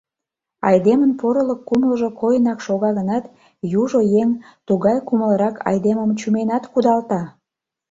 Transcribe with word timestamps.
Айдемын 0.69 1.11
порылык 1.19 1.61
кумылжо 1.67 2.09
койынак 2.21 2.59
шога 2.65 2.89
гынат, 2.97 3.25
южо 3.81 4.01
еҥ 4.21 4.29
тугай 4.67 4.97
кумылрак 5.07 5.55
айдемым 5.69 6.11
чуменат 6.19 6.63
кудалта. 6.71 7.21